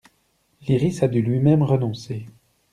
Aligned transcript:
Lyrisse 0.61 1.03
a 1.03 1.07
dû 1.07 1.21
lui-même 1.21 1.61
renoncer. 1.61 2.25